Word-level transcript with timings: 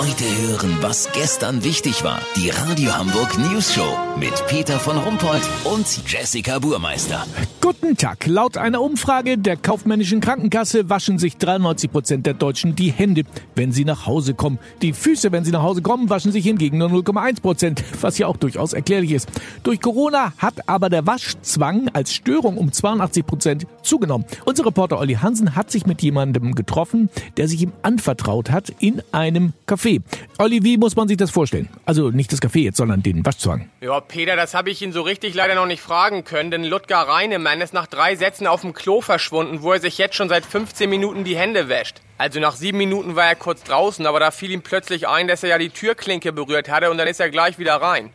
Heute 0.00 0.24
hören, 0.24 0.78
was 0.80 1.10
gestern 1.12 1.62
wichtig 1.62 2.02
war. 2.04 2.22
Die 2.34 2.48
Radio 2.48 2.96
Hamburg 2.96 3.36
News 3.36 3.74
Show 3.74 3.98
mit 4.18 4.32
Peter 4.46 4.78
von 4.78 4.96
Rumpold 4.96 5.42
und 5.64 5.86
Jessica 6.10 6.58
Burmeister. 6.58 7.26
Guten 7.60 7.98
Tag. 7.98 8.26
Laut 8.26 8.56
einer 8.56 8.80
Umfrage 8.80 9.36
der 9.36 9.58
kaufmännischen 9.58 10.22
Krankenkasse 10.22 10.88
waschen 10.88 11.18
sich 11.18 11.36
93 11.36 11.92
Prozent 11.92 12.24
der 12.24 12.32
Deutschen 12.32 12.74
die 12.74 12.90
Hände, 12.90 13.24
wenn 13.54 13.72
sie 13.72 13.84
nach 13.84 14.06
Hause 14.06 14.32
kommen. 14.32 14.58
Die 14.80 14.94
Füße, 14.94 15.32
wenn 15.32 15.44
sie 15.44 15.50
nach 15.50 15.62
Hause 15.62 15.82
kommen, 15.82 16.08
waschen 16.08 16.32
sich 16.32 16.46
hingegen 16.46 16.78
nur 16.78 16.88
0,1 16.88 17.42
Prozent, 17.42 17.84
was 18.00 18.16
ja 18.16 18.26
auch 18.26 18.38
durchaus 18.38 18.72
erklärlich 18.72 19.12
ist. 19.12 19.28
Durch 19.64 19.82
Corona 19.82 20.32
hat 20.38 20.66
aber 20.66 20.88
der 20.88 21.06
Waschzwang 21.06 21.90
als 21.92 22.14
Störung 22.14 22.56
um 22.56 22.72
82 22.72 23.26
Prozent 23.26 23.66
zugenommen. 23.82 24.24
Unser 24.46 24.64
Reporter 24.64 24.98
Olli 24.98 25.16
Hansen 25.16 25.56
hat 25.56 25.70
sich 25.70 25.84
mit 25.84 26.00
jemandem 26.00 26.54
getroffen, 26.54 27.10
der 27.36 27.48
sich 27.48 27.60
ihm 27.60 27.72
anvertraut 27.82 28.50
hat 28.50 28.72
in 28.80 29.02
einem 29.12 29.52
Café. 29.66 29.89
Olli, 30.38 30.62
wie 30.62 30.78
muss 30.78 30.94
man 30.96 31.08
sich 31.08 31.16
das 31.16 31.30
vorstellen? 31.30 31.68
Also 31.84 32.10
nicht 32.10 32.32
das 32.32 32.40
Café 32.40 32.60
jetzt, 32.60 32.76
sondern 32.76 33.02
den 33.02 33.24
Waschzwang. 33.26 33.68
Ja, 33.80 34.00
Peter, 34.00 34.36
das 34.36 34.54
habe 34.54 34.70
ich 34.70 34.80
ihn 34.82 34.92
so 34.92 35.02
richtig 35.02 35.34
leider 35.34 35.54
noch 35.54 35.66
nicht 35.66 35.82
fragen 35.82 36.24
können, 36.24 36.50
denn 36.50 36.64
Ludger 36.64 36.98
Reinemann 37.00 37.60
ist 37.60 37.74
nach 37.74 37.86
drei 37.86 38.14
Sätzen 38.16 38.46
auf 38.46 38.60
dem 38.60 38.74
Klo 38.74 39.00
verschwunden, 39.00 39.62
wo 39.62 39.72
er 39.72 39.80
sich 39.80 39.98
jetzt 39.98 40.14
schon 40.14 40.28
seit 40.28 40.46
15 40.46 40.88
Minuten 40.88 41.24
die 41.24 41.36
Hände 41.36 41.68
wäscht. 41.68 42.00
Also 42.18 42.38
nach 42.38 42.54
sieben 42.54 42.78
Minuten 42.78 43.16
war 43.16 43.26
er 43.26 43.34
kurz 43.34 43.64
draußen, 43.64 44.06
aber 44.06 44.20
da 44.20 44.30
fiel 44.30 44.50
ihm 44.50 44.62
plötzlich 44.62 45.08
ein, 45.08 45.26
dass 45.26 45.42
er 45.42 45.48
ja 45.48 45.58
die 45.58 45.70
Türklinke 45.70 46.32
berührt 46.32 46.68
hatte 46.68 46.90
und 46.90 46.98
dann 46.98 47.08
ist 47.08 47.18
er 47.18 47.30
gleich 47.30 47.58
wieder 47.58 47.76
rein. 47.76 48.10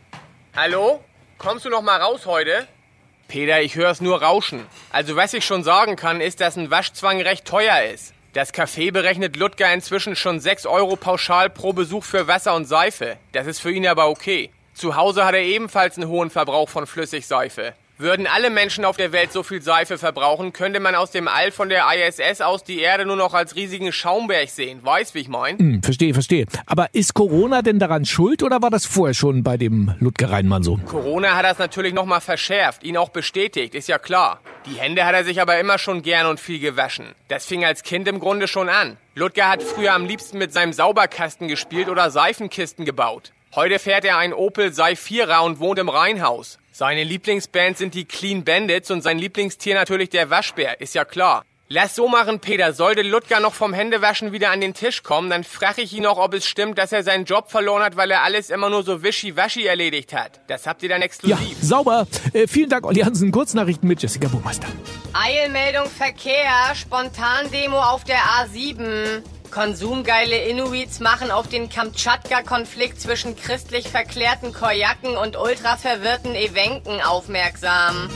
Hallo? 0.56 1.00
Kommst 1.38 1.66
du 1.66 1.70
noch 1.70 1.82
mal 1.82 2.00
raus 2.00 2.24
heute? 2.24 2.66
Peter, 3.28 3.60
ich 3.60 3.74
höre 3.74 3.90
es 3.90 4.00
nur 4.00 4.22
rauschen. 4.22 4.64
Also 4.90 5.16
was 5.16 5.34
ich 5.34 5.44
schon 5.44 5.64
sagen 5.64 5.96
kann, 5.96 6.20
ist, 6.20 6.40
dass 6.40 6.56
ein 6.56 6.70
Waschzwang 6.70 7.20
recht 7.20 7.44
teuer 7.44 7.82
ist. 7.92 8.14
Das 8.36 8.52
Café 8.52 8.92
berechnet 8.92 9.34
Ludger 9.38 9.72
inzwischen 9.72 10.14
schon 10.14 10.40
6 10.40 10.66
Euro 10.66 10.96
pauschal 10.96 11.48
pro 11.48 11.72
Besuch 11.72 12.04
für 12.04 12.28
Wasser 12.28 12.54
und 12.54 12.66
Seife. 12.66 13.16
Das 13.32 13.46
ist 13.46 13.60
für 13.60 13.72
ihn 13.72 13.86
aber 13.86 14.10
okay. 14.10 14.50
Zu 14.74 14.94
Hause 14.94 15.24
hat 15.24 15.32
er 15.34 15.42
ebenfalls 15.42 15.96
einen 15.96 16.10
hohen 16.10 16.28
Verbrauch 16.28 16.68
von 16.68 16.86
Flüssigseife. 16.86 17.72
Würden 17.96 18.26
alle 18.26 18.50
Menschen 18.50 18.84
auf 18.84 18.98
der 18.98 19.12
Welt 19.12 19.32
so 19.32 19.42
viel 19.42 19.62
Seife 19.62 19.96
verbrauchen, 19.96 20.52
könnte 20.52 20.80
man 20.80 20.94
aus 20.94 21.12
dem 21.12 21.28
All 21.28 21.50
von 21.50 21.70
der 21.70 21.86
ISS 21.90 22.42
aus 22.42 22.62
die 22.62 22.80
Erde 22.80 23.06
nur 23.06 23.16
noch 23.16 23.32
als 23.32 23.56
riesigen 23.56 23.90
Schaumberg 23.90 24.50
sehen. 24.50 24.80
Weißt, 24.82 25.14
wie 25.14 25.20
ich 25.20 25.28
mein? 25.28 25.58
Hm, 25.58 25.82
verstehe, 25.82 26.12
verstehe. 26.12 26.44
Aber 26.66 26.88
ist 26.92 27.14
Corona 27.14 27.62
denn 27.62 27.78
daran 27.78 28.04
schuld 28.04 28.42
oder 28.42 28.60
war 28.60 28.68
das 28.68 28.84
vorher 28.84 29.14
schon 29.14 29.44
bei 29.44 29.56
dem 29.56 29.94
Ludger 29.98 30.30
Reinmann 30.30 30.62
so? 30.62 30.78
Corona 30.84 31.36
hat 31.36 31.46
das 31.46 31.58
natürlich 31.58 31.94
nochmal 31.94 32.20
verschärft, 32.20 32.84
ihn 32.84 32.98
auch 32.98 33.08
bestätigt, 33.08 33.74
ist 33.74 33.88
ja 33.88 33.98
klar. 33.98 34.40
Die 34.66 34.80
Hände 34.80 35.04
hat 35.04 35.14
er 35.14 35.22
sich 35.22 35.40
aber 35.40 35.60
immer 35.60 35.78
schon 35.78 36.02
gern 36.02 36.26
und 36.26 36.40
viel 36.40 36.58
gewaschen. 36.58 37.14
Das 37.28 37.46
fing 37.46 37.64
als 37.64 37.84
Kind 37.84 38.08
im 38.08 38.18
Grunde 38.18 38.48
schon 38.48 38.68
an. 38.68 38.96
Ludger 39.14 39.48
hat 39.48 39.62
früher 39.62 39.92
am 39.92 40.06
liebsten 40.06 40.38
mit 40.38 40.52
seinem 40.52 40.72
Sauberkasten 40.72 41.46
gespielt 41.46 41.88
oder 41.88 42.10
Seifenkisten 42.10 42.84
gebaut. 42.84 43.32
Heute 43.54 43.78
fährt 43.78 44.04
er 44.04 44.18
ein 44.18 44.34
Opel 44.34 44.72
Seifira 44.72 45.40
und 45.40 45.60
wohnt 45.60 45.78
im 45.78 45.88
Rheinhaus. 45.88 46.58
Seine 46.72 47.04
Lieblingsband 47.04 47.78
sind 47.78 47.94
die 47.94 48.06
Clean 48.06 48.44
Bandits 48.44 48.90
und 48.90 49.02
sein 49.02 49.20
Lieblingstier 49.20 49.76
natürlich 49.76 50.10
der 50.10 50.30
Waschbär, 50.30 50.80
ist 50.80 50.96
ja 50.96 51.04
klar. 51.04 51.44
Lass 51.68 51.96
so 51.96 52.06
machen, 52.06 52.38
Peter. 52.38 52.72
Sollte 52.72 53.02
Ludger 53.02 53.40
noch 53.40 53.52
vom 53.52 53.74
Händewaschen 53.74 54.30
wieder 54.30 54.52
an 54.52 54.60
den 54.60 54.72
Tisch 54.72 55.02
kommen, 55.02 55.30
dann 55.30 55.42
frage 55.42 55.82
ich 55.82 55.92
ihn 55.92 56.04
noch, 56.04 56.16
ob 56.16 56.32
es 56.32 56.46
stimmt, 56.46 56.78
dass 56.78 56.92
er 56.92 57.02
seinen 57.02 57.24
Job 57.24 57.50
verloren 57.50 57.82
hat, 57.82 57.96
weil 57.96 58.08
er 58.12 58.22
alles 58.22 58.50
immer 58.50 58.70
nur 58.70 58.84
so 58.84 59.02
wischiwaschi 59.02 59.66
erledigt 59.66 60.12
hat. 60.12 60.40
Das 60.46 60.68
habt 60.68 60.84
ihr 60.84 60.88
dann 60.88 61.02
exklusiv. 61.02 61.40
Ja, 61.60 61.66
sauber. 61.66 62.06
Äh, 62.32 62.46
vielen 62.46 62.70
Dank, 62.70 62.86
Olli 62.86 63.00
Hansen. 63.00 63.32
Kurznachrichten 63.32 63.88
mit 63.88 64.00
Jessica 64.00 64.28
Burmeister. 64.28 64.68
Eilmeldung 65.12 65.90
Verkehr. 65.90 66.72
Spontan-Demo 66.76 67.80
auf 67.80 68.04
der 68.04 68.18
A7. 68.18 69.22
Konsumgeile 69.50 70.44
Inuits 70.44 71.00
machen 71.00 71.32
auf 71.32 71.48
den 71.48 71.68
Kamtschatka-Konflikt 71.68 73.00
zwischen 73.00 73.34
christlich 73.34 73.88
verklärten 73.88 74.52
Koyaken 74.52 75.16
und 75.16 75.36
ultraverwirrten 75.36 76.36
Ewenken 76.36 77.00
aufmerksam. 77.00 78.08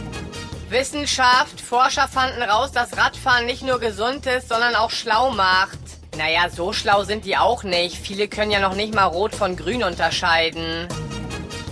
Wissenschaft, 0.71 1.61
Forscher 1.61 2.07
fanden 2.07 2.43
raus, 2.43 2.71
dass 2.71 2.97
Radfahren 2.97 3.45
nicht 3.47 3.63
nur 3.63 3.81
gesund 3.81 4.27
ist, 4.27 4.49
sondern 4.49 4.77
auch 4.77 4.91
schlau 4.91 5.31
macht. 5.31 5.79
Naja, 6.17 6.49
so 6.49 6.73
schlau 6.73 7.03
sind 7.03 7.25
die 7.25 7.37
auch 7.37 7.65
nicht. 7.65 7.97
Viele 7.97 8.29
können 8.29 8.51
ja 8.51 8.61
noch 8.61 8.75
nicht 8.75 8.95
mal 8.95 9.05
rot 9.05 9.35
von 9.35 9.57
grün 9.57 9.83
unterscheiden. 9.83 10.87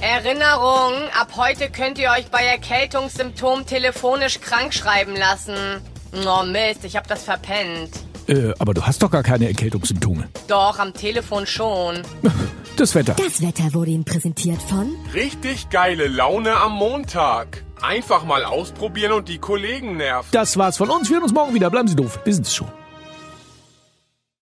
Erinnerung, 0.01 0.95
ab 1.19 1.29
heute 1.37 1.71
könnt 1.71 1.99
ihr 1.99 2.11
euch 2.11 2.29
bei 2.31 2.45
Erkältungssymptomen 2.45 3.67
telefonisch 3.67 4.41
krank 4.41 4.75
schreiben 4.75 5.17
lassen. 5.17 5.57
Oh 6.27 6.43
Mist, 6.45 6.85
ich 6.85 6.97
hab 6.97 7.07
das 7.07 7.25
verpennt. 7.25 8.08
Äh, 8.29 8.53
aber 8.59 8.75
du 8.75 8.83
hast 8.83 9.03
doch 9.03 9.11
gar 9.11 9.23
keine 9.23 9.49
Erkältungssymptome. 9.49 10.29
Doch, 10.47 10.79
am 10.79 10.93
Telefon 10.95 11.47
schon. 11.47 12.03
Das 12.77 12.95
Wetter. 12.95 13.15
Das 13.15 13.43
Wetter 13.43 13.75
wurde 13.75 13.91
Ihnen 13.91 14.05
präsentiert 14.05 14.63
von 14.63 14.95
Richtig 15.13 15.69
geile 15.69 16.07
Laune 16.07 16.55
am 16.55 16.75
Montag. 16.75 17.65
Einfach 17.83 18.25
mal 18.25 18.45
ausprobieren 18.45 19.11
und 19.15 19.29
die 19.29 19.39
Kollegen 19.39 19.97
nerven. 19.97 20.29
Das 20.31 20.57
war's 20.57 20.77
von 20.77 20.89
uns. 20.89 21.09
Wir 21.09 21.15
hören 21.17 21.25
uns 21.25 21.33
morgen 21.33 21.55
wieder. 21.55 21.71
Bleiben 21.71 21.89
Sie 21.89 21.97
doof. 21.97 22.21
Wir 22.23 22.33
sind's 22.33 22.55
schon. 22.55 22.69